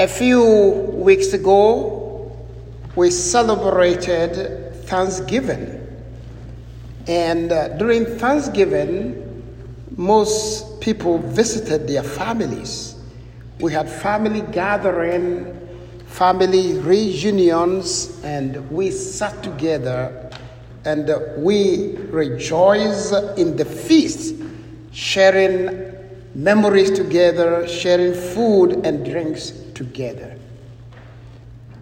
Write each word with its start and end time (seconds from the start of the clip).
A 0.00 0.06
few 0.06 0.44
weeks 0.94 1.32
ago, 1.32 2.30
we 2.94 3.10
celebrated 3.10 4.72
Thanksgiving. 4.84 5.74
And 7.08 7.50
uh, 7.50 7.76
during 7.78 8.06
Thanksgiving, 8.06 9.42
most 9.96 10.80
people 10.80 11.18
visited 11.18 11.88
their 11.88 12.04
families. 12.04 12.94
We 13.58 13.72
had 13.72 13.90
family 13.90 14.42
gathering, 14.52 15.68
family 16.06 16.74
reunions, 16.78 18.22
and 18.22 18.70
we 18.70 18.92
sat 18.92 19.42
together 19.42 20.30
and 20.84 21.10
we 21.38 21.96
rejoiced 21.96 23.12
in 23.36 23.56
the 23.56 23.64
feast, 23.64 24.36
sharing 24.92 25.97
memories 26.34 26.90
together, 26.90 27.66
sharing 27.66 28.14
food 28.14 28.84
and 28.86 29.04
drinks 29.04 29.50
together. 29.74 30.36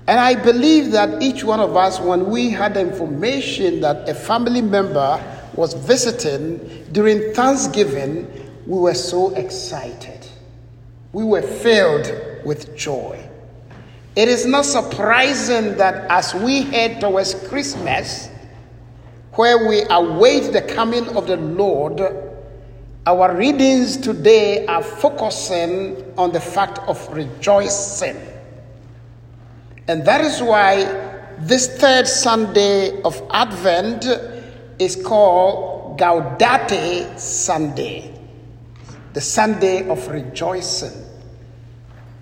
And 0.08 0.20
I 0.20 0.34
believe 0.34 0.92
that 0.92 1.20
each 1.20 1.42
one 1.42 1.58
of 1.58 1.76
us, 1.76 1.98
when 1.98 2.26
we 2.26 2.50
had 2.50 2.76
information 2.76 3.80
that 3.80 4.08
a 4.08 4.14
family 4.14 4.62
member 4.62 5.22
was 5.54 5.74
visiting 5.74 6.86
during 6.92 7.34
Thanksgiving, 7.34 8.30
we 8.66 8.78
were 8.78 8.94
so 8.94 9.34
excited. 9.34 10.26
We 11.12 11.24
were 11.24 11.42
filled 11.42 12.12
with 12.44 12.76
joy. 12.76 13.28
It 14.14 14.28
is 14.28 14.46
not 14.46 14.64
surprising 14.64 15.76
that 15.76 16.08
as 16.10 16.34
we 16.34 16.62
head 16.62 17.00
towards 17.00 17.34
Christmas, 17.48 18.28
where 19.32 19.68
we 19.68 19.82
await 19.90 20.52
the 20.52 20.62
coming 20.62 21.06
of 21.16 21.26
the 21.26 21.36
Lord, 21.36 22.00
our 23.06 23.36
readings 23.36 23.96
today 23.96 24.66
are 24.66 24.82
focusing 24.82 26.12
on 26.18 26.32
the 26.32 26.40
fact 26.40 26.80
of 26.88 27.06
rejoicing. 27.12 28.20
And 29.86 30.04
that 30.04 30.20
is 30.22 30.42
why 30.42 30.84
this 31.38 31.78
third 31.78 32.08
Sunday 32.08 33.00
of 33.02 33.22
Advent 33.30 34.06
is 34.80 34.96
called 34.96 36.00
Gaudete 36.00 37.16
Sunday, 37.16 38.12
the 39.12 39.20
Sunday 39.20 39.88
of 39.88 40.08
rejoicing. 40.08 41.04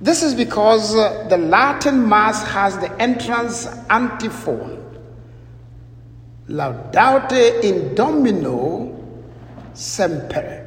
This 0.03 0.23
is 0.23 0.35
because 0.35 0.95
uh, 0.95 1.27
the 1.31 1.39
Latin 1.39 2.07
Mass 2.07 2.47
has 2.49 2.77
the 2.79 2.93
entrance 3.01 3.67
antiphon 3.89 4.83
Gaudete 6.47 7.65
in 7.65 7.95
Domino 7.95 9.03
semper. 9.73 10.64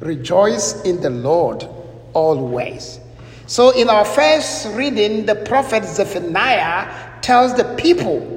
Rejoice 0.00 0.82
in 0.82 1.00
the 1.00 1.10
Lord 1.10 1.66
always. 2.12 3.00
So, 3.46 3.70
in 3.70 3.88
our 3.88 4.04
first 4.04 4.68
reading, 4.74 5.26
the 5.26 5.34
prophet 5.34 5.84
Zephaniah 5.84 7.20
tells 7.22 7.56
the 7.56 7.64
people, 7.76 8.34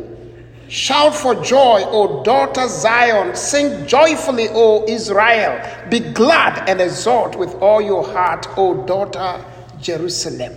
Shout 0.70 1.14
for 1.14 1.36
joy, 1.44 1.84
O 1.88 2.24
daughter 2.24 2.66
Zion. 2.70 3.36
Sing 3.36 3.86
joyfully, 3.86 4.48
O 4.52 4.86
Israel. 4.88 5.62
Be 5.90 6.00
glad 6.00 6.70
and 6.70 6.80
exult 6.80 7.36
with 7.36 7.54
all 7.56 7.82
your 7.82 8.06
heart, 8.06 8.48
O 8.58 8.86
daughter 8.86 9.44
Jerusalem. 9.82 10.56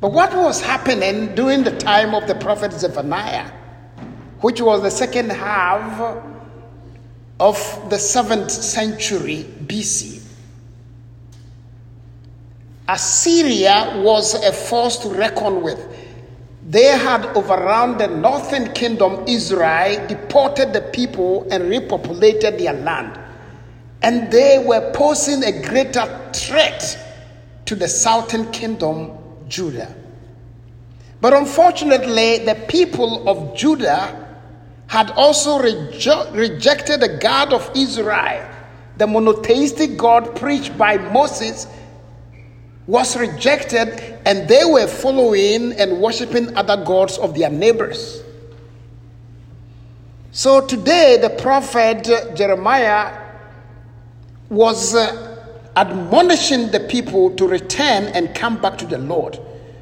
But 0.00 0.12
what 0.12 0.32
was 0.32 0.60
happening 0.60 1.34
during 1.34 1.64
the 1.64 1.76
time 1.76 2.14
of 2.14 2.28
the 2.28 2.36
prophet 2.36 2.72
Zephaniah, 2.72 3.50
which 4.40 4.60
was 4.60 4.82
the 4.82 4.90
second 4.90 5.30
half 5.30 6.24
of 7.42 7.90
the 7.90 7.98
seventh 7.98 8.52
century 8.52 9.44
BC? 9.66 10.22
Assyria 12.88 14.00
was 14.04 14.34
a 14.34 14.52
force 14.52 14.96
to 14.98 15.08
reckon 15.08 15.60
with. 15.60 15.80
They 16.68 16.86
had 16.86 17.26
overrun 17.36 17.98
the 17.98 18.06
northern 18.06 18.72
kingdom, 18.74 19.24
Israel, 19.26 20.06
deported 20.06 20.72
the 20.72 20.82
people, 20.82 21.48
and 21.50 21.64
repopulated 21.64 22.58
their 22.58 22.74
land. 22.74 23.18
And 24.02 24.30
they 24.30 24.62
were 24.64 24.92
posing 24.92 25.42
a 25.42 25.62
greater 25.62 26.06
threat 26.32 26.96
to 27.64 27.74
the 27.74 27.88
southern 27.88 28.52
kingdom, 28.52 29.18
Judah. 29.48 29.92
But 31.20 31.32
unfortunately, 31.32 32.44
the 32.44 32.54
people 32.68 33.28
of 33.28 33.56
Judah 33.56 34.21
had 34.92 35.10
also 35.12 35.58
rejo- 35.58 36.30
rejected 36.36 37.00
the 37.00 37.16
God 37.16 37.54
of 37.54 37.70
Israel, 37.74 38.46
the 38.98 39.06
monotheistic 39.06 39.96
God 39.96 40.36
preached 40.36 40.76
by 40.76 40.98
Moses 40.98 41.66
was 42.86 43.16
rejected 43.16 43.88
and 44.26 44.46
they 44.46 44.66
were 44.66 44.86
following 44.86 45.72
and 45.80 45.98
worshiping 45.98 46.54
other 46.58 46.76
gods 46.84 47.16
of 47.16 47.34
their 47.34 47.48
neighbors. 47.48 48.22
So 50.30 50.60
today, 50.60 51.16
the 51.18 51.30
prophet 51.30 52.04
Jeremiah 52.36 53.18
was 54.50 54.94
uh, 54.94 55.38
admonishing 55.74 56.70
the 56.70 56.80
people 56.80 57.30
to 57.36 57.48
return 57.48 58.08
and 58.08 58.34
come 58.34 58.60
back 58.60 58.76
to 58.76 58.84
the 58.84 58.98
Lord. 58.98 59.38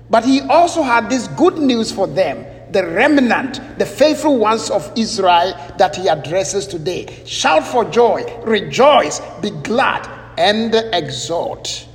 But 0.08 0.24
he 0.24 0.40
also 0.42 0.84
had 0.84 1.10
this 1.10 1.26
good 1.26 1.58
news 1.58 1.90
for 1.90 2.06
them 2.06 2.46
the 2.72 2.86
remnant, 2.86 3.60
the 3.78 3.86
faithful 3.86 4.38
ones 4.38 4.70
of 4.70 4.90
Israel 4.96 5.54
that 5.78 5.96
he 5.96 6.08
addresses 6.08 6.66
today. 6.66 7.22
Shout 7.26 7.66
for 7.66 7.84
joy, 7.84 8.24
rejoice, 8.44 9.20
be 9.40 9.50
glad, 9.50 10.08
and 10.38 10.74
exult. 10.92 11.88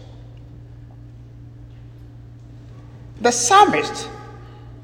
The 3.22 3.32
psalmist 3.32 4.10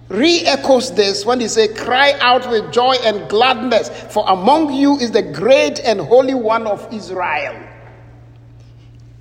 re 0.09 0.41
echoes 0.41 0.93
this 0.93 1.25
when 1.25 1.39
he 1.39 1.47
says, 1.47 1.77
Cry 1.79 2.13
out 2.19 2.49
with 2.49 2.71
joy 2.71 2.95
and 3.03 3.29
gladness, 3.29 3.89
for 4.09 4.25
among 4.27 4.73
you 4.73 4.97
is 4.97 5.11
the 5.11 5.21
great 5.21 5.79
and 5.81 5.99
holy 5.99 6.33
one 6.33 6.67
of 6.67 6.87
Israel. 6.93 7.67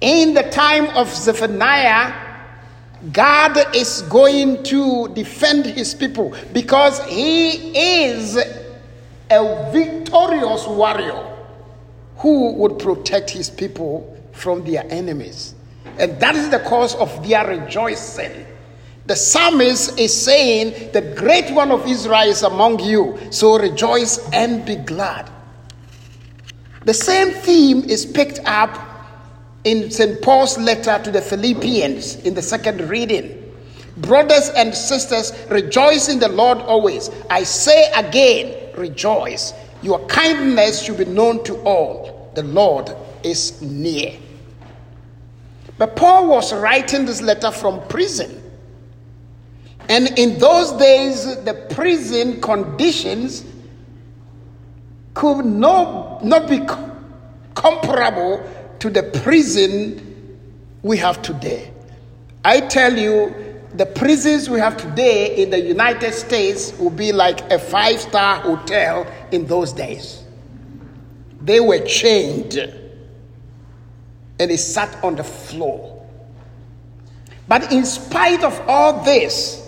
In 0.00 0.32
the 0.32 0.44
time 0.44 0.86
of 0.96 1.12
Zephaniah, 1.14 2.29
God 3.12 3.74
is 3.74 4.02
going 4.02 4.62
to 4.64 5.08
defend 5.14 5.64
his 5.64 5.94
people 5.94 6.34
because 6.52 7.02
he 7.06 8.02
is 8.02 8.36
a 9.30 9.70
victorious 9.72 10.66
warrior 10.66 11.26
who 12.16 12.52
would 12.52 12.78
protect 12.78 13.30
his 13.30 13.48
people 13.48 14.16
from 14.32 14.64
their 14.64 14.84
enemies. 14.90 15.54
And 15.98 16.20
that 16.20 16.34
is 16.36 16.50
the 16.50 16.58
cause 16.60 16.94
of 16.96 17.26
their 17.26 17.46
rejoicing. 17.46 18.46
The 19.06 19.16
psalmist 19.16 19.98
is 19.98 20.14
saying, 20.14 20.92
The 20.92 21.00
great 21.16 21.50
one 21.52 21.70
of 21.70 21.86
Israel 21.86 22.28
is 22.28 22.42
among 22.42 22.80
you, 22.80 23.18
so 23.30 23.58
rejoice 23.58 24.18
and 24.30 24.64
be 24.64 24.76
glad. 24.76 25.30
The 26.84 26.94
same 26.94 27.30
theme 27.30 27.82
is 27.84 28.04
picked 28.04 28.40
up 28.44 28.89
in 29.64 29.90
St. 29.90 30.22
Paul's 30.22 30.56
letter 30.58 31.00
to 31.02 31.10
the 31.10 31.20
Philippians 31.20 32.16
in 32.16 32.34
the 32.34 32.42
second 32.42 32.88
reading. 32.88 33.36
Brothers 33.98 34.48
and 34.50 34.74
sisters, 34.74 35.32
rejoice 35.50 36.08
in 36.08 36.18
the 36.18 36.28
Lord 36.28 36.58
always. 36.58 37.10
I 37.28 37.42
say 37.42 37.90
again, 37.92 38.74
rejoice. 38.76 39.52
Your 39.82 39.98
kindness 40.06 40.82
should 40.82 40.98
be 40.98 41.04
known 41.04 41.44
to 41.44 41.56
all. 41.62 42.30
The 42.34 42.42
Lord 42.42 42.94
is 43.22 43.60
near. 43.60 44.14
But 45.76 45.96
Paul 45.96 46.28
was 46.28 46.52
writing 46.52 47.06
this 47.06 47.20
letter 47.20 47.50
from 47.50 47.86
prison. 47.88 48.42
And 49.88 50.18
in 50.18 50.38
those 50.38 50.72
days, 50.72 51.42
the 51.44 51.54
prison 51.70 52.40
conditions 52.40 53.44
could 55.14 55.44
no, 55.44 56.20
not 56.22 56.48
be 56.48 56.60
comparable 57.54 58.48
to 58.80 58.90
the 58.90 59.02
prison 59.22 60.38
we 60.82 60.96
have 60.96 61.22
today. 61.22 61.70
I 62.44 62.60
tell 62.60 62.96
you, 62.96 63.34
the 63.74 63.86
prisons 63.86 64.50
we 64.50 64.58
have 64.58 64.76
today 64.76 65.36
in 65.42 65.50
the 65.50 65.60
United 65.60 66.12
States 66.12 66.76
will 66.78 66.90
be 66.90 67.12
like 67.12 67.40
a 67.52 67.58
five 67.58 68.00
star 68.00 68.40
hotel 68.40 69.06
in 69.30 69.46
those 69.46 69.72
days. 69.72 70.24
They 71.42 71.60
were 71.60 71.78
chained 71.80 72.56
and 72.56 74.50
they 74.50 74.56
sat 74.56 75.02
on 75.04 75.16
the 75.16 75.24
floor. 75.24 75.96
But 77.46 77.72
in 77.72 77.84
spite 77.84 78.42
of 78.42 78.58
all 78.66 79.04
this, 79.04 79.66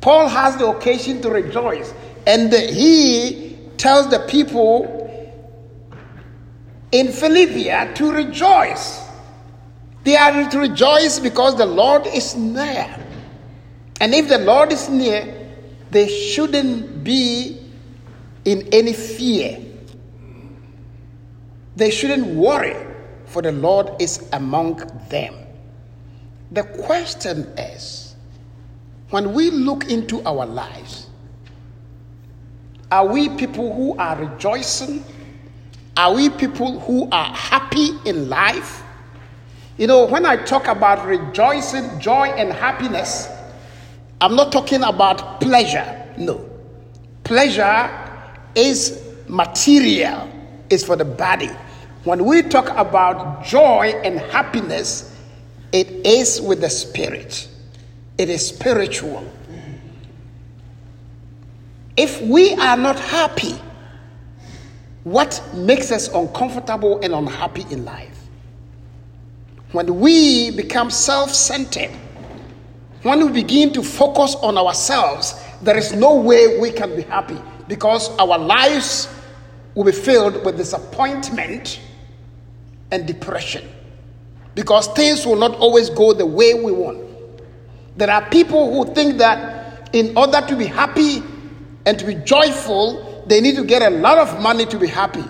Paul 0.00 0.28
has 0.28 0.56
the 0.56 0.66
occasion 0.66 1.20
to 1.22 1.30
rejoice, 1.30 1.92
and 2.26 2.52
he 2.52 3.58
tells 3.76 4.08
the 4.10 4.20
people 4.20 4.97
in 6.92 7.12
Philippia 7.12 7.92
to 7.94 8.12
rejoice. 8.12 9.04
They 10.04 10.16
are 10.16 10.48
to 10.50 10.58
rejoice 10.58 11.18
because 11.18 11.56
the 11.56 11.66
Lord 11.66 12.06
is 12.06 12.34
near. 12.34 13.04
And 14.00 14.14
if 14.14 14.28
the 14.28 14.38
Lord 14.38 14.72
is 14.72 14.88
near, 14.88 15.34
they 15.90 16.08
shouldn't 16.08 17.04
be 17.04 17.60
in 18.44 18.68
any 18.72 18.92
fear. 18.92 19.60
They 21.76 21.90
shouldn't 21.90 22.26
worry, 22.26 22.76
for 23.26 23.42
the 23.42 23.52
Lord 23.52 23.90
is 24.00 24.28
among 24.32 24.76
them. 25.10 25.34
The 26.50 26.62
question 26.62 27.42
is 27.58 28.16
when 29.10 29.32
we 29.34 29.50
look 29.50 29.90
into 29.90 30.22
our 30.24 30.46
lives, 30.46 31.08
are 32.90 33.06
we 33.06 33.28
people 33.28 33.74
who 33.74 33.96
are 33.98 34.16
rejoicing? 34.16 35.04
Are 35.98 36.14
we 36.14 36.30
people 36.30 36.78
who 36.78 37.08
are 37.10 37.34
happy 37.34 37.90
in 38.04 38.28
life? 38.28 38.84
You 39.78 39.88
know, 39.88 40.06
when 40.06 40.24
I 40.24 40.36
talk 40.36 40.68
about 40.68 41.04
rejoicing, 41.04 41.98
joy, 41.98 42.28
and 42.28 42.52
happiness, 42.52 43.28
I'm 44.20 44.36
not 44.36 44.52
talking 44.52 44.84
about 44.84 45.40
pleasure. 45.40 46.08
No. 46.16 46.48
Pleasure 47.24 47.90
is 48.54 49.04
material, 49.26 50.30
is 50.70 50.84
for 50.84 50.94
the 50.94 51.04
body. 51.04 51.50
When 52.04 52.24
we 52.24 52.42
talk 52.42 52.68
about 52.76 53.44
joy 53.44 53.92
and 54.04 54.20
happiness, 54.20 55.16
it 55.72 55.88
is 56.06 56.40
with 56.40 56.60
the 56.60 56.70
spirit, 56.70 57.48
it 58.18 58.30
is 58.30 58.46
spiritual. 58.46 59.28
If 61.96 62.22
we 62.22 62.54
are 62.54 62.76
not 62.76 63.00
happy, 63.00 63.60
what 65.12 65.42
makes 65.54 65.90
us 65.90 66.08
uncomfortable 66.08 67.00
and 67.02 67.14
unhappy 67.14 67.64
in 67.70 67.84
life? 67.84 68.18
When 69.72 70.00
we 70.00 70.50
become 70.50 70.90
self 70.90 71.30
centered, 71.32 71.90
when 73.02 73.24
we 73.26 73.32
begin 73.32 73.72
to 73.74 73.82
focus 73.82 74.34
on 74.36 74.58
ourselves, 74.58 75.34
there 75.62 75.76
is 75.76 75.92
no 75.92 76.16
way 76.16 76.58
we 76.58 76.70
can 76.70 76.94
be 76.96 77.02
happy 77.02 77.38
because 77.68 78.08
our 78.18 78.38
lives 78.38 79.08
will 79.74 79.84
be 79.84 79.92
filled 79.92 80.44
with 80.44 80.56
disappointment 80.56 81.80
and 82.90 83.06
depression 83.06 83.68
because 84.54 84.88
things 84.88 85.24
will 85.24 85.36
not 85.36 85.54
always 85.56 85.88
go 85.90 86.12
the 86.12 86.26
way 86.26 86.54
we 86.54 86.72
want. 86.72 86.98
There 87.96 88.10
are 88.10 88.28
people 88.30 88.72
who 88.72 88.92
think 88.94 89.18
that 89.18 89.88
in 89.92 90.16
order 90.16 90.40
to 90.40 90.56
be 90.56 90.66
happy 90.66 91.22
and 91.86 91.98
to 91.98 92.04
be 92.04 92.14
joyful, 92.16 93.07
they 93.28 93.40
need 93.40 93.56
to 93.56 93.64
get 93.64 93.82
a 93.82 93.90
lot 93.90 94.18
of 94.18 94.40
money 94.40 94.64
to 94.66 94.78
be 94.78 94.86
happy. 94.86 95.24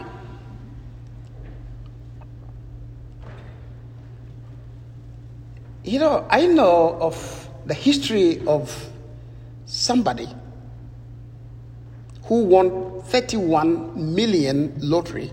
You 5.85 5.99
know, 5.99 6.27
I 6.31 6.47
know 6.47 6.99
of 7.00 7.49
the 7.67 7.75
history 7.75 8.47
of 8.47 8.89
somebody 9.65 10.29
who 12.25 12.45
won 12.45 13.03
31 13.03 14.15
million 14.15 14.75
lottery. 14.79 15.33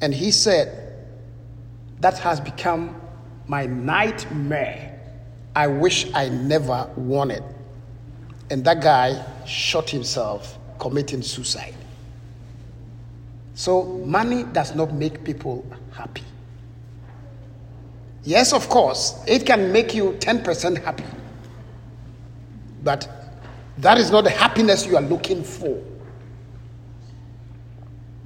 And 0.00 0.12
he 0.12 0.30
said 0.30 1.06
that 2.00 2.18
has 2.18 2.38
become 2.40 3.00
my 3.46 3.66
nightmare. 3.66 5.00
I 5.56 5.66
wish 5.68 6.12
i 6.14 6.28
never 6.28 6.90
won 6.96 7.30
it. 7.30 7.42
And 8.50 8.64
that 8.66 8.82
guy 8.82 9.24
shot 9.46 9.88
himself 9.88 10.58
committing 10.84 11.22
suicide 11.22 11.74
so 13.54 13.82
money 14.18 14.42
does 14.58 14.74
not 14.74 14.92
make 15.04 15.22
people 15.24 15.64
happy 16.00 16.24
Yes, 18.24 18.52
of 18.52 18.68
course, 18.68 19.20
it 19.26 19.44
can 19.44 19.72
make 19.72 19.94
you 19.94 20.12
10% 20.20 20.82
happy. 20.84 21.04
But 22.84 23.08
that 23.78 23.98
is 23.98 24.10
not 24.10 24.22
the 24.24 24.30
happiness 24.30 24.86
you 24.86 24.96
are 24.96 25.02
looking 25.02 25.42
for. 25.42 25.82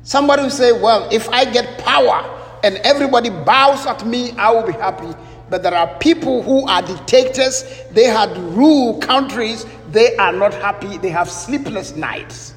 Somebody 0.03 0.43
will 0.43 0.51
say, 0.51 0.73
Well, 0.73 1.09
if 1.11 1.29
I 1.31 1.45
get 1.51 1.79
power 1.79 2.59
and 2.63 2.77
everybody 2.79 3.31
bows 3.31 3.87
at 3.87 4.07
me, 4.07 4.33
I 4.33 4.51
will 4.53 4.67
be 4.67 4.73
happy. 4.73 5.09
But 5.49 5.63
there 5.63 5.75
are 5.75 5.97
people 5.99 6.43
who 6.43 6.67
are 6.67 6.83
dictators, 6.83 7.65
they 7.93 8.05
had 8.05 8.37
rule 8.37 8.99
countries, 8.99 9.65
they 9.93 10.17
are 10.17 10.33
not 10.33 10.55
happy, 10.55 10.99
they 10.99 11.11
have 11.11 11.31
sleepless 11.31 11.97
nights. 11.97 12.55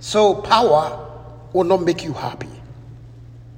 So, 0.00 0.34
power 0.34 1.02
will 1.52 1.64
not 1.64 1.82
make 1.82 2.04
you 2.04 2.12
happy. 2.12 2.48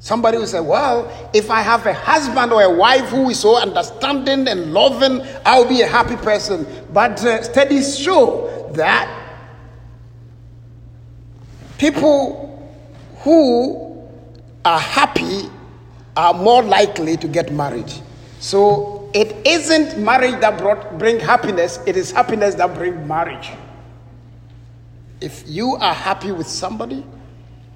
Somebody 0.00 0.38
will 0.38 0.46
say, 0.46 0.60
Well, 0.60 1.10
if 1.34 1.50
I 1.50 1.60
have 1.60 1.84
a 1.86 1.92
husband 1.92 2.52
or 2.52 2.62
a 2.62 2.72
wife 2.74 3.08
who 3.10 3.28
is 3.30 3.40
so 3.40 3.58
understanding 3.60 4.48
and 4.48 4.72
loving, 4.72 5.20
I'll 5.44 5.68
be 5.68 5.82
a 5.82 5.86
happy 5.86 6.16
person. 6.16 6.66
But 6.92 7.22
uh, 7.24 7.42
studies 7.42 7.98
show 7.98 8.70
that 8.74 9.14
people 11.78 12.44
who 13.18 14.08
are 14.64 14.78
happy 14.80 15.48
are 16.16 16.34
more 16.34 16.62
likely 16.62 17.16
to 17.16 17.28
get 17.28 17.52
married. 17.52 17.92
So 18.40 18.97
it 19.14 19.46
isn't 19.46 19.98
marriage 19.98 20.40
that 20.40 20.58
brought, 20.58 20.98
bring 20.98 21.18
happiness, 21.18 21.80
it 21.86 21.96
is 21.96 22.10
happiness 22.10 22.54
that 22.56 22.74
bring 22.74 23.06
marriage. 23.06 23.50
If 25.20 25.44
you 25.46 25.76
are 25.76 25.94
happy 25.94 26.32
with 26.32 26.46
somebody, 26.46 27.04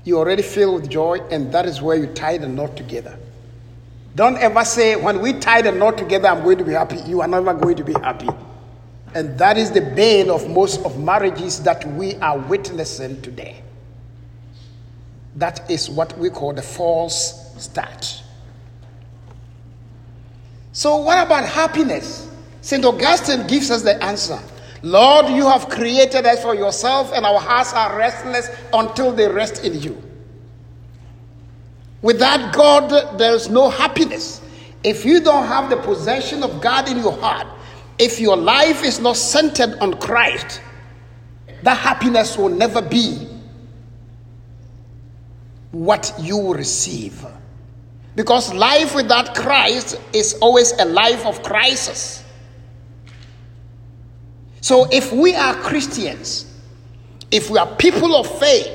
you 0.05 0.19
already 0.19 0.43
fill 0.43 0.75
with 0.75 0.89
joy, 0.89 1.19
and 1.31 1.53
that 1.53 1.67
is 1.67 1.81
where 1.81 1.97
you 1.97 2.07
tie 2.09 2.39
the 2.39 2.49
knot 2.49 2.77
together. 2.77 3.19
Don't 4.15 4.37
ever 4.39 4.65
say, 4.65 4.97
when 4.97 5.21
we 5.21 5.33
tie 5.33 5.63
the 5.63 5.73
knot 5.73 5.97
together, 5.97 6.29
I'm 6.29 6.43
going 6.43 6.59
to 6.59 6.65
be 6.65 6.73
happy. 6.73 6.99
You 7.07 7.23
are 7.23 7.29
never 7.29 7.55
going 7.55 7.77
to 7.77 7.85
be 7.85 7.95
happy. 7.95 8.29
And 9.15 9.39
that 9.39 9.57
is 9.57 9.71
the 9.71 9.81
bane 9.81 10.31
of 10.31 10.49
most 10.51 10.85
of 10.85 10.99
marriages 10.99 11.63
that 11.63 11.85
we 11.93 12.17
are 12.17 12.39
witnessing 12.39 13.21
today. 13.23 13.63
That 15.37 15.71
is 15.71 15.89
what 15.89 16.17
we 16.19 16.31
call 16.31 16.53
the 16.53 16.63
false 16.63 17.55
start. 17.63 18.22
So, 20.73 20.97
what 20.97 21.27
about 21.27 21.45
happiness? 21.45 22.31
St. 22.63 22.85
Augustine 22.85 23.47
gives 23.47 23.71
us 23.71 23.83
the 23.83 24.03
answer. 24.03 24.39
Lord, 24.83 25.29
you 25.29 25.47
have 25.47 25.69
created 25.69 26.27
us 26.27 26.43
for 26.43 26.55
yourself, 26.55 27.13
and 27.15 27.25
our 27.25 27.39
hearts 27.39 27.73
are 27.73 27.97
restless 27.97 28.51
until 28.73 29.13
they 29.13 29.29
rest 29.29 29.65
in 29.65 29.81
you. 29.81 30.03
Without 32.01 32.53
God, 32.53 33.19
there 33.19 33.35
is 33.35 33.49
no 33.49 33.69
happiness. 33.71 34.41
If 34.83 35.05
you 35.05 35.21
don't 35.21 35.47
have 35.47 35.71
the 35.71 35.77
possession 35.77 36.43
of 36.43 36.61
God 36.61 36.89
in 36.89 36.99
your 36.99 37.13
heart, 37.13 37.47
if 37.99 38.19
your 38.19 38.37
life 38.37 38.83
is 38.83 38.99
not 38.99 39.17
centered 39.17 39.79
on 39.79 39.95
Christ, 40.01 40.61
that 41.63 41.77
happiness 41.77 42.37
will 42.37 42.49
never 42.49 42.83
be 42.83 43.29
what 45.71 46.13
you 46.19 46.37
will 46.37 46.55
receive. 46.55 47.25
Because 48.15 48.53
life 48.53 48.95
without 48.95 49.35
Christ 49.35 49.99
is 50.13 50.35
always 50.41 50.73
a 50.73 50.85
life 50.85 51.25
of 51.25 51.43
crisis. 51.43 52.23
So 54.61 54.87
if 54.91 55.13
we 55.13 55.35
are 55.35 55.55
Christians, 55.55 56.47
if 57.31 57.51
we 57.51 57.59
are 57.59 57.75
people 57.77 58.15
of 58.15 58.39
faith, 58.39 58.71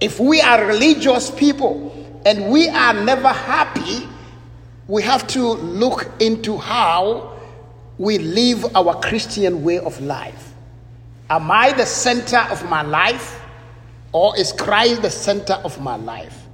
if 0.00 0.20
we 0.20 0.40
are 0.40 0.66
religious 0.66 1.30
people, 1.30 1.92
and 2.26 2.50
we 2.50 2.68
are 2.68 2.92
never 2.92 3.28
happy, 3.28 4.06
we 4.88 5.02
have 5.02 5.26
to 5.28 5.42
look 5.42 6.10
into 6.20 6.58
how 6.58 7.38
we 7.98 8.18
live 8.18 8.76
our 8.76 9.00
Christian 9.00 9.62
way 9.62 9.78
of 9.78 10.00
life. 10.00 10.54
Am 11.30 11.50
I 11.50 11.72
the 11.72 11.86
center 11.86 12.38
of 12.50 12.68
my 12.68 12.82
life, 12.82 13.40
or 14.12 14.36
is 14.38 14.52
Christ 14.52 15.02
the 15.02 15.10
center 15.10 15.54
of 15.54 15.80
my 15.80 15.96
life? 15.96 16.45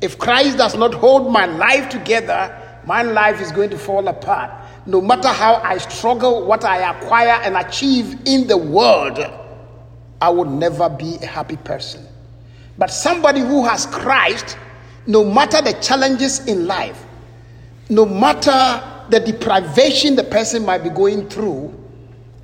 If 0.00 0.18
Christ 0.18 0.58
does 0.58 0.76
not 0.76 0.94
hold 0.94 1.32
my 1.32 1.46
life 1.46 1.88
together, 1.88 2.54
my 2.86 3.02
life 3.02 3.40
is 3.40 3.52
going 3.52 3.70
to 3.70 3.78
fall 3.78 4.06
apart 4.08 4.50
no 4.88 5.02
matter 5.02 5.28
how 5.28 5.56
I 5.56 5.76
struggle, 5.76 6.46
what 6.46 6.64
I 6.64 6.90
acquire 6.90 7.38
and 7.42 7.58
achieve 7.58 8.18
in 8.24 8.46
the 8.46 8.56
world, 8.56 9.18
I 10.20 10.30
will 10.30 10.46
never 10.46 10.88
be 10.88 11.16
a 11.16 11.26
happy 11.26 11.58
person. 11.58 12.06
But 12.78 12.90
somebody 12.90 13.40
who 13.40 13.66
has 13.66 13.84
Christ, 13.84 14.56
no 15.06 15.24
matter 15.24 15.60
the 15.60 15.74
challenges 15.82 16.46
in 16.46 16.66
life, 16.66 17.04
no 17.90 18.06
matter 18.06 18.82
the 19.10 19.20
deprivation 19.20 20.16
the 20.16 20.24
person 20.24 20.64
might 20.64 20.82
be 20.82 20.90
going 20.90 21.28
through, 21.28 21.74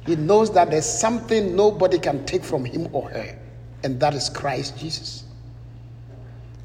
he 0.04 0.14
knows 0.16 0.52
that 0.52 0.70
there's 0.70 0.84
something 0.84 1.56
nobody 1.56 1.98
can 1.98 2.26
take 2.26 2.44
from 2.44 2.62
him 2.62 2.88
or 2.92 3.08
her, 3.08 3.38
and 3.84 3.98
that 4.00 4.12
is 4.12 4.28
Christ 4.28 4.78
Jesus. 4.78 5.23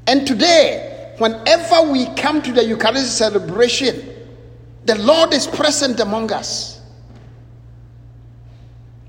And 0.06 0.26
today, 0.26 1.14
whenever 1.18 1.90
we 1.90 2.06
come 2.14 2.42
to 2.42 2.52
the 2.52 2.64
Eucharistic 2.64 3.10
celebration, 3.10 4.08
the 4.84 4.96
Lord 4.98 5.32
is 5.32 5.46
present 5.46 6.00
among 6.00 6.32
us. 6.32 6.80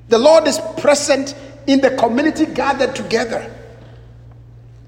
The 0.10 0.20
Lord 0.20 0.48
is 0.48 0.60
present 0.78 1.36
in 1.68 1.80
the 1.80 1.92
community 1.92 2.46
gathered 2.46 2.96
together. 2.96 3.50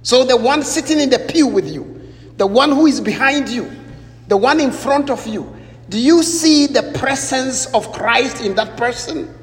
So, 0.02 0.26
the 0.26 0.36
one 0.36 0.64
sitting 0.64 1.00
in 1.00 1.10
the 1.10 1.20
pew 1.20 1.48
with 1.48 1.72
you, 1.72 2.12
the 2.36 2.46
one 2.46 2.72
who 2.72 2.88
is 2.88 3.00
behind 3.00 3.48
you, 3.48 3.72
the 4.28 4.36
one 4.36 4.60
in 4.60 4.72
front 4.72 5.10
of 5.10 5.26
you, 5.26 5.56
do 5.88 5.98
you 5.98 6.24
see 6.24 6.68
the 6.68 6.92
presence 7.00 7.68
of 7.68 7.92
Christ 7.94 8.42
in 8.42 8.56
that 8.56 8.76
person? 8.76 9.34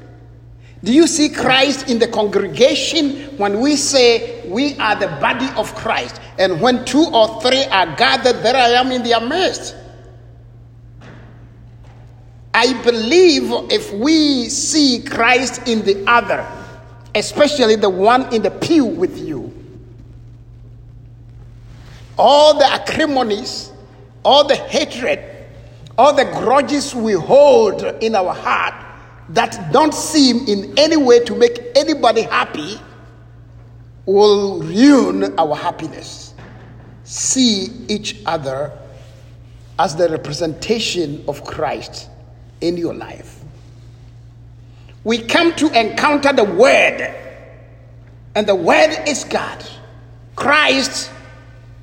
Do 0.83 0.91
you 0.91 1.05
see 1.05 1.29
Christ 1.29 1.89
in 1.89 1.99
the 1.99 2.07
congregation 2.07 3.37
when 3.37 3.59
we 3.59 3.75
say 3.75 4.47
we 4.47 4.77
are 4.79 4.95
the 4.95 5.07
body 5.07 5.47
of 5.55 5.73
Christ? 5.75 6.19
And 6.39 6.59
when 6.59 6.85
two 6.85 7.05
or 7.13 7.39
three 7.41 7.65
are 7.65 7.95
gathered, 7.95 8.41
there 8.41 8.55
I 8.55 8.69
am 8.69 8.91
in 8.91 9.03
their 9.03 9.19
midst. 9.19 9.75
I 12.53 12.81
believe 12.83 13.43
if 13.71 13.93
we 13.93 14.49
see 14.49 15.03
Christ 15.03 15.67
in 15.67 15.83
the 15.83 16.03
other, 16.07 16.45
especially 17.13 17.75
the 17.75 17.89
one 17.89 18.33
in 18.33 18.41
the 18.41 18.51
pew 18.51 18.85
with 18.85 19.19
you, 19.19 19.53
all 22.17 22.57
the 22.57 22.65
acrimonies, 22.65 23.71
all 24.25 24.47
the 24.47 24.55
hatred, 24.55 25.23
all 25.97 26.13
the 26.13 26.25
grudges 26.25 26.95
we 26.95 27.13
hold 27.13 27.83
in 27.83 28.15
our 28.15 28.33
heart 28.33 28.90
that 29.33 29.71
don't 29.71 29.93
seem 29.93 30.47
in 30.47 30.77
any 30.77 30.97
way 30.97 31.23
to 31.23 31.35
make 31.35 31.59
anybody 31.75 32.21
happy 32.21 32.79
will 34.05 34.59
ruin 34.61 35.37
our 35.39 35.55
happiness. 35.55 36.33
See 37.03 37.69
each 37.87 38.21
other 38.25 38.77
as 39.79 39.95
the 39.95 40.09
representation 40.09 41.23
of 41.27 41.43
Christ 41.43 42.09
in 42.59 42.77
your 42.77 42.93
life. 42.93 43.43
We 45.03 45.19
come 45.19 45.55
to 45.55 45.79
encounter 45.79 46.31
the 46.31 46.43
Word, 46.43 47.15
and 48.35 48.45
the 48.45 48.55
Word 48.55 48.95
is 49.07 49.23
God. 49.23 49.65
Christ 50.35 51.09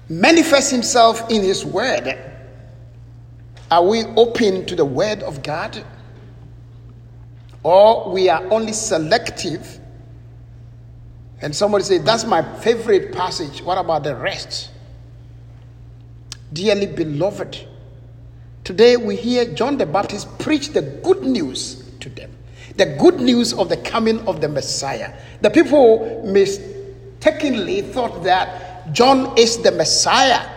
manifests 0.09 0.71
Himself 0.71 1.29
in 1.31 1.43
His 1.43 1.65
Word. 1.65 2.17
Are 3.71 3.85
we 3.85 4.05
open 4.05 4.67
to 4.67 4.77
the 4.77 4.85
Word 4.85 5.23
of 5.23 5.43
God? 5.43 5.85
Or 7.63 8.11
we 8.11 8.29
are 8.29 8.45
only 8.51 8.73
selective? 8.73 9.81
And 11.41 11.55
somebody 11.55 11.85
say, 11.85 11.99
That's 11.99 12.25
my 12.25 12.43
favorite 12.61 13.13
passage. 13.13 13.63
What 13.63 13.79
about 13.79 14.05
the 14.05 14.17
rest? 14.17 14.71
Dearly 16.53 16.87
beloved, 16.87 17.67
today 18.65 18.97
we 18.97 19.17
hear 19.17 19.45
John 19.55 19.77
the 19.77 19.87
Baptist 19.87 20.39
preach 20.39 20.71
the 20.71 20.83
good 20.83 21.23
news 21.23 21.85
to 22.01 22.09
them 22.09 22.33
the 22.79 22.87
good 22.87 23.21
news 23.21 23.53
of 23.53 23.69
the 23.69 23.77
coming 23.77 24.27
of 24.27 24.41
the 24.41 24.49
Messiah. 24.49 25.13
The 25.41 25.51
people 25.51 26.23
mistakenly 26.25 27.83
thought 27.83 28.23
that 28.23 28.93
John 28.93 29.37
is 29.37 29.59
the 29.59 29.73
Messiah. 29.73 30.49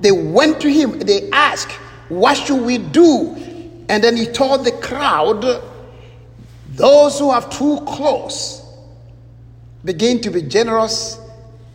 They 0.00 0.12
went 0.12 0.60
to 0.60 0.70
him, 0.70 0.98
they 0.98 1.30
asked, 1.30 1.70
What 2.08 2.36
should 2.36 2.62
we 2.62 2.78
do? 2.78 3.34
And 3.88 4.04
then 4.04 4.16
he 4.16 4.26
told 4.26 4.64
the 4.64 4.72
crowd, 4.72 5.44
Those 6.78 7.18
who 7.18 7.32
have 7.32 7.50
too 7.50 7.80
close 7.86 8.64
begin 9.84 10.20
to 10.20 10.30
be 10.30 10.42
generous, 10.42 11.20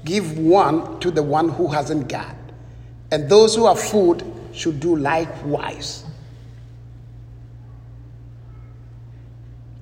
give 0.05 0.37
one 0.39 0.97
to 1.01 1.11
the 1.11 1.21
one 1.21 1.49
who 1.49 1.67
hasn't 1.67 2.07
got. 2.07 2.35
And 3.11 3.29
those 3.29 3.53
who 3.53 3.67
have 3.67 3.79
food 3.79 4.23
should 4.53 4.79
do 4.79 4.95
likewise. 4.95 6.05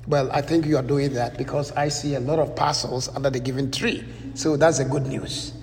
Well, 0.07 0.31
I 0.31 0.41
think 0.41 0.65
you 0.65 0.75
are 0.77 0.83
doing 0.83 1.13
that 1.13 1.37
because 1.37 1.71
I 1.73 1.89
see 1.89 2.15
a 2.15 2.19
lot 2.19 2.39
of 2.39 2.55
parcels 2.55 3.07
under 3.09 3.29
the 3.29 3.39
given 3.39 3.69
tree. 3.71 4.03
So 4.33 4.57
that's 4.57 4.79
a 4.79 4.85
good 4.85 5.05
news. 5.05 5.53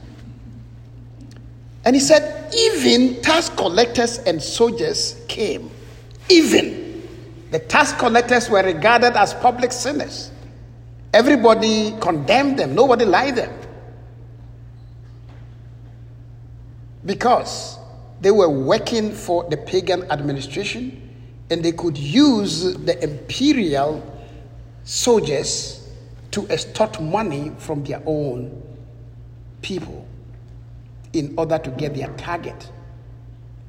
And 1.85 1.97
he 1.97 2.00
said, 2.00 2.55
even 2.55 3.21
tax 3.23 3.49
collectors 3.49 4.19
and 4.19 4.41
soldiers 4.41 5.21
came. 5.27 5.69
Even 6.29 6.77
the 7.50 7.59
tax 7.59 7.93
collectors 7.93 8.50
were 8.50 8.62
regarded 8.62 9.17
as 9.17 9.33
public 9.35 9.73
sinners. 9.73 10.31
Everybody 11.14 11.95
condemned 12.00 12.59
them, 12.59 12.75
nobody 12.75 13.05
liked 13.05 13.37
them. 13.37 13.52
Because 17.05 17.78
they 18.21 18.31
were 18.31 18.50
working 18.50 19.12
for 19.12 19.49
the 19.49 19.57
pagan 19.57 20.02
administration 20.11 21.09
and 21.50 21.64
they 21.64 21.73
could 21.73 21.97
use 21.97 22.75
the 22.75 23.02
imperial 23.02 24.05
soldiers 24.85 25.88
to 26.33 26.47
extort 26.50 27.00
money 27.00 27.52
from 27.59 27.83
their 27.85 28.02
own 28.05 28.62
people 29.62 30.07
in 31.14 31.35
order 31.38 31.59
to 31.59 31.71
get 31.71 31.95
their 31.95 32.09
target. 32.17 32.71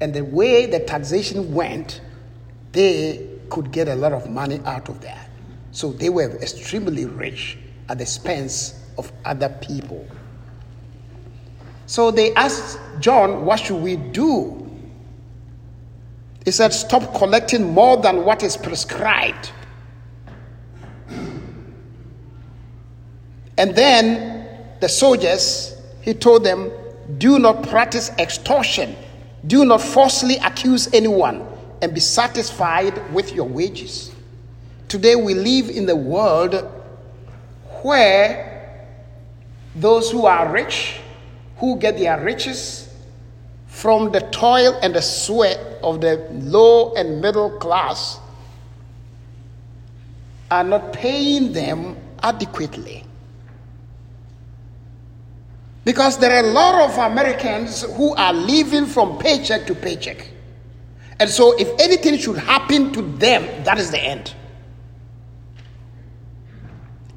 And 0.02 0.12
the 0.12 0.24
way 0.24 0.66
the 0.66 0.80
taxation 0.80 1.54
went, 1.54 2.02
they 2.72 3.29
could 3.50 3.70
get 3.72 3.88
a 3.88 3.94
lot 3.94 4.12
of 4.12 4.30
money 4.30 4.60
out 4.64 4.88
of 4.88 5.00
that. 5.02 5.28
So 5.72 5.92
they 5.92 6.08
were 6.08 6.30
extremely 6.38 7.04
rich 7.04 7.58
at 7.88 7.98
the 7.98 8.02
expense 8.02 8.82
of 8.98 9.12
other 9.24 9.48
people. 9.60 10.06
So 11.86 12.10
they 12.10 12.32
asked 12.34 12.78
John, 13.00 13.44
What 13.44 13.60
should 13.60 13.82
we 13.82 13.96
do? 13.96 14.56
He 16.44 16.50
said, 16.50 16.72
Stop 16.72 17.14
collecting 17.14 17.72
more 17.74 17.96
than 17.96 18.24
what 18.24 18.42
is 18.42 18.56
prescribed 18.56 19.50
And 23.60 23.76
then 23.76 24.48
the 24.80 24.88
soldiers, 24.88 25.76
he 26.00 26.14
told 26.14 26.44
them, 26.44 26.72
do 27.18 27.38
not 27.38 27.62
practice 27.68 28.10
extortion, 28.18 28.96
do 29.46 29.66
not 29.66 29.82
falsely 29.82 30.36
accuse 30.36 30.88
anyone, 30.94 31.46
and 31.82 31.94
be 31.94 32.00
satisfied 32.00 33.12
with 33.12 33.32
your 33.34 33.46
wages. 33.46 34.14
Today 34.88 35.16
we 35.16 35.34
live 35.34 35.70
in 35.70 35.86
the 35.86 35.96
world 35.96 36.54
where 37.82 38.86
those 39.74 40.10
who 40.10 40.26
are 40.26 40.52
rich, 40.52 41.00
who 41.58 41.78
get 41.78 41.96
their 41.98 42.20
riches 42.22 42.92
from 43.68 44.10
the 44.10 44.20
toil 44.32 44.78
and 44.82 44.94
the 44.94 45.00
sweat 45.00 45.58
of 45.82 46.00
the 46.00 46.26
low 46.32 46.92
and 46.94 47.20
middle 47.20 47.50
class, 47.58 48.18
are 50.50 50.64
not 50.64 50.92
paying 50.92 51.52
them 51.52 51.96
adequately. 52.22 53.04
Because 55.84 56.18
there 56.18 56.32
are 56.32 56.44
a 56.44 56.52
lot 56.52 56.90
of 56.90 56.98
Americans 56.98 57.82
who 57.82 58.14
are 58.16 58.34
living 58.34 58.86
from 58.86 59.18
paycheck 59.18 59.66
to 59.66 59.74
paycheck. 59.74 60.30
And 61.20 61.28
so, 61.28 61.56
if 61.58 61.68
anything 61.78 62.16
should 62.16 62.38
happen 62.38 62.92
to 62.94 63.02
them, 63.02 63.64
that 63.64 63.78
is 63.78 63.90
the 63.90 64.00
end. 64.00 64.34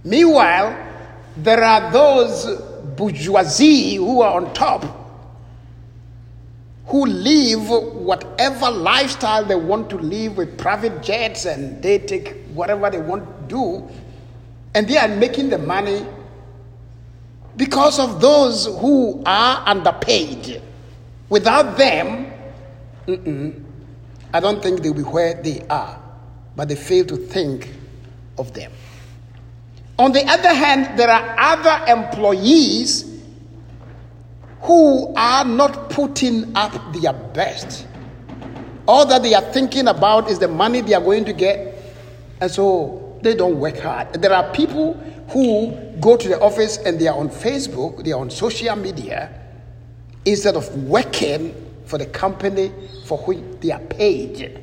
Meanwhile, 0.03 0.77
there 1.37 1.63
are 1.63 1.91
those 1.91 2.61
bourgeoisie 2.97 3.95
who 3.95 4.21
are 4.21 4.35
on 4.35 4.53
top 4.53 5.03
who 6.85 7.05
live 7.05 7.69
whatever 7.69 8.69
lifestyle 8.69 9.45
they 9.45 9.55
want 9.55 9.89
to 9.89 9.97
live 9.97 10.35
with 10.37 10.57
private 10.57 11.01
jets 11.01 11.45
and 11.45 11.81
they 11.81 11.97
take 11.97 12.45
whatever 12.47 12.89
they 12.89 12.99
want 12.99 13.25
to 13.25 13.55
do, 13.55 13.89
and 14.75 14.87
they 14.87 14.97
are 14.97 15.07
making 15.07 15.49
the 15.49 15.57
money 15.57 16.05
because 17.55 17.99
of 17.99 18.19
those 18.19 18.65
who 18.65 19.23
are 19.25 19.63
underpaid. 19.65 20.61
Without 21.29 21.77
them, 21.77 22.31
I 24.33 24.39
don't 24.39 24.61
think 24.63 24.81
they'll 24.81 24.93
be 24.93 25.03
where 25.03 25.35
they 25.35 25.63
are, 25.69 26.01
but 26.55 26.67
they 26.67 26.75
fail 26.75 27.05
to 27.05 27.17
think 27.17 27.71
of 28.37 28.53
them. 28.53 28.71
On 29.99 30.11
the 30.11 30.25
other 30.25 30.53
hand, 30.53 30.97
there 30.97 31.09
are 31.09 31.35
other 31.37 31.91
employees 31.91 33.21
who 34.61 35.13
are 35.15 35.45
not 35.45 35.91
putting 35.91 36.55
up 36.55 36.93
their 36.93 37.13
best. 37.13 37.85
All 38.87 39.05
that 39.05 39.21
they 39.21 39.35
are 39.35 39.53
thinking 39.53 39.87
about 39.87 40.29
is 40.29 40.39
the 40.39 40.47
money 40.47 40.81
they 40.81 40.95
are 40.95 41.01
going 41.01 41.25
to 41.25 41.33
get, 41.33 41.75
and 42.41 42.49
so 42.49 43.19
they 43.21 43.35
don't 43.35 43.59
work 43.59 43.77
hard. 43.77 44.13
There 44.13 44.33
are 44.33 44.51
people 44.51 44.93
who 45.29 45.71
go 46.01 46.17
to 46.17 46.27
the 46.27 46.39
office 46.39 46.77
and 46.77 46.99
they 46.99 47.07
are 47.07 47.17
on 47.17 47.29
Facebook, 47.29 48.03
they 48.03 48.11
are 48.13 48.19
on 48.19 48.29
social 48.29 48.75
media, 48.75 49.29
instead 50.25 50.55
of 50.55 50.75
working 50.87 51.53
for 51.93 51.99
the 51.99 52.07
company 52.07 52.71
for 53.05 53.19
which 53.19 53.37
they 53.61 53.69
are 53.69 53.79
paid. 53.79 54.59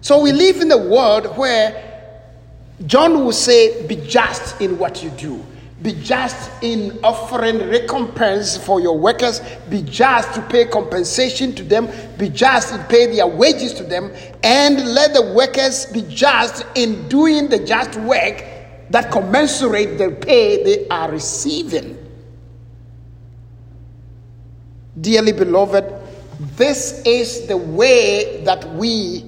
So 0.00 0.22
we 0.22 0.32
live 0.32 0.62
in 0.62 0.72
a 0.72 0.78
world 0.88 1.36
where 1.36 2.16
John 2.86 3.22
will 3.22 3.30
say, 3.30 3.86
Be 3.86 3.96
just 3.96 4.58
in 4.62 4.78
what 4.78 5.02
you 5.04 5.10
do. 5.10 5.44
Be 5.82 5.92
just 5.92 6.50
in 6.62 6.98
offering 7.04 7.68
recompense 7.68 8.56
for 8.56 8.80
your 8.80 8.98
workers. 8.98 9.42
Be 9.68 9.82
just 9.82 10.32
to 10.32 10.40
pay 10.40 10.64
compensation 10.64 11.54
to 11.56 11.62
them. 11.62 11.90
Be 12.16 12.30
just 12.30 12.72
to 12.72 12.82
pay 12.84 13.14
their 13.14 13.26
wages 13.26 13.74
to 13.74 13.82
them. 13.82 14.10
And 14.42 14.94
let 14.94 15.12
the 15.12 15.34
workers 15.34 15.84
be 15.84 16.06
just 16.08 16.64
in 16.74 17.06
doing 17.10 17.50
the 17.50 17.58
just 17.58 17.96
work 17.96 18.42
that 18.88 19.12
commensurate 19.12 19.98
the 19.98 20.10
pay 20.10 20.64
they 20.64 20.88
are 20.88 21.10
receiving. 21.10 22.01
Dearly 25.02 25.32
beloved, 25.32 25.84
this 26.56 27.02
is 27.04 27.46
the 27.48 27.56
way 27.56 28.42
that 28.44 28.68
we 28.74 29.24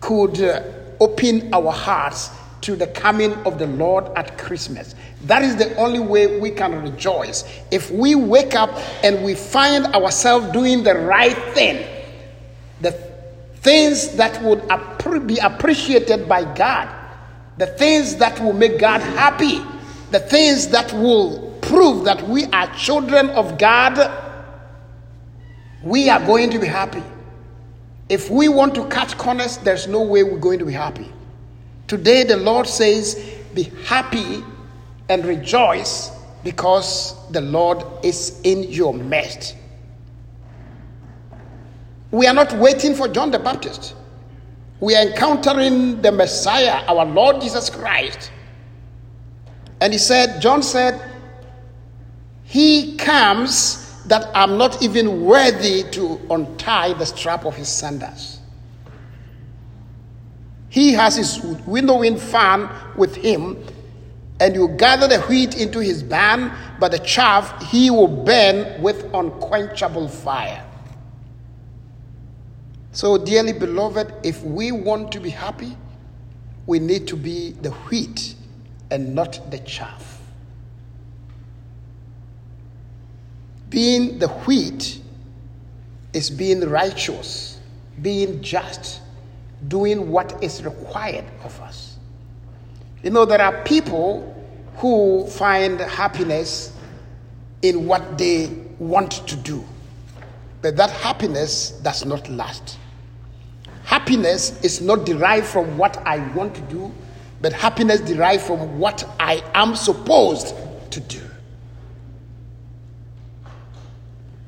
could 0.00 0.40
uh, 0.40 0.62
open 1.00 1.54
our 1.54 1.72
hearts 1.72 2.30
to 2.62 2.74
the 2.74 2.88
coming 2.88 3.32
of 3.46 3.58
the 3.58 3.66
Lord 3.66 4.06
at 4.16 4.36
Christmas. 4.38 4.94
That 5.22 5.42
is 5.42 5.56
the 5.56 5.74
only 5.76 6.00
way 6.00 6.40
we 6.40 6.50
can 6.50 6.82
rejoice. 6.82 7.44
If 7.70 7.90
we 7.90 8.14
wake 8.14 8.54
up 8.54 8.70
and 9.04 9.24
we 9.24 9.34
find 9.34 9.86
ourselves 9.86 10.50
doing 10.52 10.82
the 10.82 10.94
right 10.94 11.36
thing, 11.54 11.86
the 12.80 12.92
things 13.56 14.16
that 14.16 14.42
would 14.42 14.66
be 15.26 15.38
appreciated 15.38 16.28
by 16.28 16.42
God, 16.54 16.88
the 17.56 17.66
things 17.66 18.16
that 18.16 18.40
will 18.40 18.52
make 18.52 18.78
God 18.78 19.00
happy, 19.00 19.60
the 20.10 20.20
things 20.20 20.68
that 20.68 20.92
will 20.92 21.56
prove 21.60 22.04
that 22.04 22.26
we 22.28 22.46
are 22.46 22.66
children 22.74 23.30
of 23.30 23.58
God, 23.58 24.23
we 25.84 26.08
are 26.08 26.24
going 26.24 26.50
to 26.50 26.58
be 26.58 26.66
happy. 26.66 27.02
If 28.08 28.30
we 28.30 28.48
want 28.48 28.74
to 28.74 28.86
cut 28.86 29.16
corners, 29.18 29.58
there's 29.58 29.86
no 29.86 30.02
way 30.02 30.22
we're 30.22 30.38
going 30.38 30.58
to 30.58 30.64
be 30.64 30.72
happy. 30.72 31.10
Today, 31.86 32.24
the 32.24 32.36
Lord 32.36 32.66
says, 32.66 33.14
Be 33.54 33.64
happy 33.84 34.42
and 35.08 35.24
rejoice 35.24 36.10
because 36.42 37.14
the 37.30 37.40
Lord 37.40 37.84
is 38.02 38.40
in 38.44 38.64
your 38.64 38.94
midst. 38.94 39.56
We 42.10 42.26
are 42.26 42.34
not 42.34 42.52
waiting 42.54 42.94
for 42.94 43.08
John 43.08 43.30
the 43.30 43.38
Baptist. 43.38 43.94
We 44.80 44.94
are 44.96 45.06
encountering 45.06 46.00
the 46.00 46.12
Messiah, 46.12 46.84
our 46.86 47.04
Lord 47.04 47.40
Jesus 47.40 47.68
Christ. 47.70 48.30
And 49.80 49.92
he 49.92 49.98
said, 49.98 50.40
John 50.40 50.62
said, 50.62 51.00
He 52.44 52.96
comes 52.96 53.83
that 54.06 54.30
I'm 54.34 54.58
not 54.58 54.82
even 54.82 55.24
worthy 55.24 55.84
to 55.92 56.20
untie 56.30 56.92
the 56.94 57.06
strap 57.06 57.44
of 57.44 57.56
his 57.56 57.68
sandals. 57.68 58.40
He 60.68 60.92
has 60.92 61.16
his 61.16 61.40
winnowing 61.66 62.16
fan 62.16 62.68
with 62.96 63.14
him, 63.14 63.64
and 64.40 64.54
you 64.54 64.68
gather 64.68 65.06
the 65.06 65.20
wheat 65.22 65.56
into 65.56 65.78
his 65.78 66.02
barn, 66.02 66.52
but 66.80 66.90
the 66.90 66.98
chaff 66.98 67.62
he 67.70 67.90
will 67.90 68.08
burn 68.08 68.82
with 68.82 69.04
unquenchable 69.14 70.08
fire. 70.08 70.64
So, 72.90 73.18
dearly 73.18 73.52
beloved, 73.52 74.12
if 74.22 74.42
we 74.42 74.70
want 74.70 75.12
to 75.12 75.20
be 75.20 75.30
happy, 75.30 75.76
we 76.66 76.78
need 76.78 77.08
to 77.08 77.16
be 77.16 77.52
the 77.52 77.70
wheat 77.70 78.34
and 78.90 79.14
not 79.14 79.50
the 79.50 79.58
chaff. 79.58 80.13
Being 83.74 84.20
the 84.20 84.28
wheat 84.28 85.00
is 86.12 86.30
being 86.30 86.60
righteous, 86.60 87.58
being 88.02 88.40
just, 88.40 89.00
doing 89.66 90.12
what 90.12 90.44
is 90.44 90.62
required 90.62 91.24
of 91.42 91.60
us. 91.60 91.96
You 93.02 93.10
know, 93.10 93.24
there 93.24 93.42
are 93.42 93.64
people 93.64 94.32
who 94.76 95.26
find 95.26 95.80
happiness 95.80 96.72
in 97.62 97.88
what 97.88 98.16
they 98.16 98.46
want 98.78 99.26
to 99.26 99.34
do, 99.34 99.64
but 100.62 100.76
that 100.76 100.90
happiness 100.90 101.70
does 101.82 102.04
not 102.04 102.28
last. 102.30 102.78
Happiness 103.82 104.62
is 104.62 104.80
not 104.80 105.04
derived 105.04 105.46
from 105.46 105.76
what 105.76 105.96
I 106.06 106.18
want 106.34 106.54
to 106.54 106.60
do, 106.62 106.92
but 107.42 107.52
happiness 107.52 108.00
derived 108.02 108.44
from 108.44 108.78
what 108.78 109.04
I 109.18 109.42
am 109.52 109.74
supposed 109.74 110.54
to 110.92 111.00
do. 111.00 111.20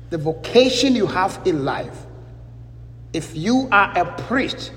The 0.09 0.17
vocation 0.17 0.95
you 0.95 1.07
have 1.07 1.39
in 1.45 1.65
life, 1.65 2.05
if 3.13 3.35
you 3.35 3.67
are 3.71 3.97
a 3.97 4.05
priest, 4.23 4.71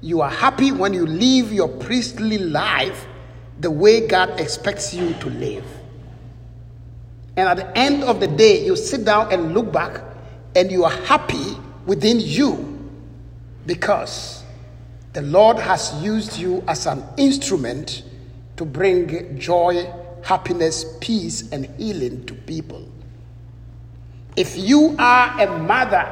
you 0.00 0.20
are 0.20 0.30
happy 0.30 0.72
when 0.72 0.92
you 0.92 1.06
live 1.06 1.52
your 1.52 1.68
priestly 1.68 2.38
life 2.38 3.06
the 3.60 3.70
way 3.70 4.06
God 4.06 4.38
expects 4.38 4.92
you 4.92 5.14
to 5.14 5.30
live. 5.30 5.64
And 7.36 7.48
at 7.48 7.56
the 7.56 7.78
end 7.78 8.04
of 8.04 8.20
the 8.20 8.26
day, 8.26 8.64
you 8.64 8.76
sit 8.76 9.04
down 9.04 9.32
and 9.32 9.54
look 9.54 9.72
back 9.72 10.02
and 10.54 10.70
you 10.70 10.84
are 10.84 10.90
happy 10.90 11.56
within 11.86 12.18
you 12.20 12.90
because 13.66 14.42
the 15.12 15.22
Lord 15.22 15.58
has 15.58 15.94
used 16.02 16.38
you 16.38 16.62
as 16.68 16.86
an 16.86 17.02
instrument 17.16 18.02
to 18.56 18.64
bring 18.64 19.38
joy, 19.38 19.90
happiness, 20.22 20.96
peace, 21.00 21.50
and 21.50 21.66
healing 21.78 22.24
to 22.26 22.34
people. 22.34 22.86
If 24.36 24.56
you 24.56 24.94
are 24.98 25.40
a 25.40 25.58
mother, 25.58 26.06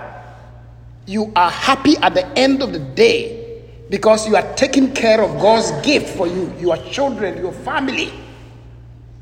you 1.07 1.31
are 1.37 1.51
happy 1.51 1.97
at 1.99 2.15
the 2.15 2.27
end 2.39 2.63
of 2.63 2.73
the 2.73 2.79
day 2.79 3.63
because 3.91 4.27
you 4.27 4.35
are 4.35 4.55
taking 4.55 4.95
care 4.95 5.21
of 5.21 5.41
God's 5.41 5.71
gift 5.87 6.17
for 6.17 6.27
you, 6.27 6.53
your 6.59 6.77
children, 6.91 7.39
your 7.39 7.53
family. 7.53 8.13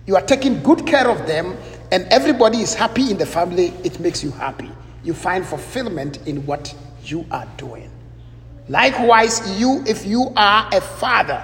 You 0.06 0.16
are 0.16 0.22
taking 0.22 0.62
good 0.62 0.86
care 0.86 1.08
of 1.08 1.26
them, 1.26 1.56
and 1.90 2.04
everybody 2.10 2.58
is 2.58 2.74
happy 2.74 3.10
in 3.10 3.18
the 3.18 3.26
family. 3.26 3.74
It 3.84 3.98
makes 4.00 4.22
you 4.22 4.30
happy. 4.30 4.70
You 5.02 5.14
find 5.14 5.44
fulfillment 5.44 6.18
in 6.26 6.46
what 6.46 6.74
you 7.04 7.26
are 7.30 7.46
doing. 7.56 7.90
Likewise, 8.68 9.60
you, 9.60 9.82
if 9.86 10.06
you 10.06 10.32
are 10.36 10.68
a 10.72 10.80
father 10.80 11.42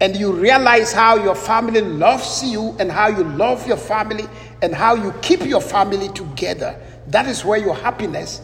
and 0.00 0.16
you 0.16 0.32
realize 0.32 0.92
how 0.92 1.16
your 1.16 1.34
family 1.34 1.82
loves 1.82 2.42
you 2.42 2.74
and 2.78 2.90
how 2.90 3.08
you 3.08 3.22
love 3.24 3.66
your 3.66 3.76
family 3.76 4.24
and 4.62 4.74
how 4.74 4.94
you 4.94 5.12
keep 5.20 5.44
your 5.44 5.60
family 5.60 6.08
together, 6.10 6.80
that 7.08 7.26
is 7.26 7.44
where 7.44 7.58
your 7.58 7.74
happiness 7.74 8.40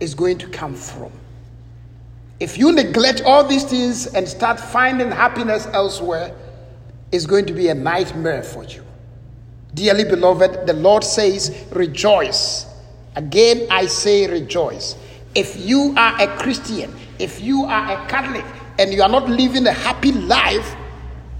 is 0.00 0.14
going 0.14 0.38
to 0.38 0.46
come 0.48 0.74
from. 0.74 1.10
If 2.40 2.58
you 2.58 2.72
neglect 2.72 3.22
all 3.22 3.42
these 3.42 3.64
things 3.64 4.06
and 4.06 4.28
start 4.28 4.60
finding 4.60 5.10
happiness 5.10 5.66
elsewhere, 5.72 6.34
it's 7.10 7.26
going 7.26 7.46
to 7.46 7.54
be 7.54 7.68
a 7.68 7.74
nightmare 7.74 8.42
for 8.42 8.64
you. 8.64 8.84
Dearly 9.74 10.04
beloved, 10.04 10.66
the 10.66 10.74
Lord 10.74 11.02
says, 11.04 11.66
Rejoice. 11.72 12.66
Again, 13.16 13.66
I 13.70 13.86
say, 13.86 14.28
Rejoice. 14.28 14.94
If 15.34 15.56
you 15.56 15.94
are 15.96 16.20
a 16.20 16.26
Christian, 16.38 16.94
if 17.18 17.40
you 17.40 17.64
are 17.64 17.92
a 17.92 18.08
Catholic, 18.08 18.44
and 18.78 18.92
you 18.92 19.02
are 19.02 19.08
not 19.08 19.28
living 19.28 19.66
a 19.66 19.72
happy 19.72 20.12
life, 20.12 20.76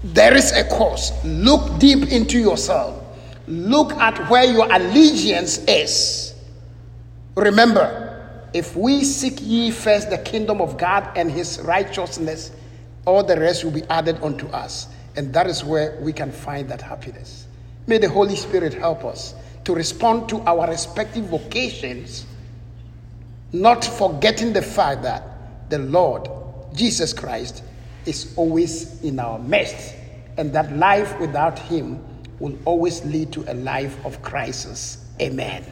there 0.03 0.35
is 0.35 0.51
a 0.51 0.63
cause. 0.63 1.11
Look 1.25 1.79
deep 1.79 2.11
into 2.11 2.39
yourself. 2.39 3.03
Look 3.47 3.93
at 3.93 4.29
where 4.29 4.45
your 4.45 4.71
allegiance 4.71 5.57
is. 5.65 6.33
Remember, 7.35 8.05
if 8.53 8.75
we 8.75 9.03
seek 9.03 9.39
ye 9.41 9.71
first 9.71 10.09
the 10.09 10.17
kingdom 10.19 10.61
of 10.61 10.77
God 10.77 11.09
and 11.15 11.31
his 11.31 11.59
righteousness, 11.61 12.51
all 13.05 13.23
the 13.23 13.39
rest 13.39 13.63
will 13.63 13.71
be 13.71 13.83
added 13.83 14.21
unto 14.23 14.47
us. 14.47 14.87
And 15.15 15.33
that 15.33 15.47
is 15.47 15.63
where 15.63 15.97
we 15.99 16.13
can 16.13 16.31
find 16.31 16.69
that 16.69 16.81
happiness. 16.81 17.47
May 17.87 17.97
the 17.97 18.09
Holy 18.09 18.35
Spirit 18.35 18.73
help 18.73 19.03
us 19.03 19.35
to 19.65 19.73
respond 19.73 20.29
to 20.29 20.39
our 20.41 20.67
respective 20.67 21.25
vocations 21.25 22.25
not 23.51 23.83
forgetting 23.83 24.53
the 24.53 24.61
fact 24.61 25.01
that 25.03 25.23
the 25.69 25.79
Lord 25.79 26.29
Jesus 26.73 27.13
Christ 27.13 27.63
is 28.05 28.33
always 28.35 29.01
in 29.03 29.19
our 29.19 29.39
midst, 29.39 29.95
and 30.37 30.53
that 30.53 30.75
life 30.75 31.19
without 31.19 31.59
Him 31.59 32.03
will 32.39 32.57
always 32.65 33.03
lead 33.05 33.31
to 33.33 33.51
a 33.51 33.55
life 33.55 34.03
of 34.05 34.21
crisis. 34.21 35.05
Amen. 35.21 35.65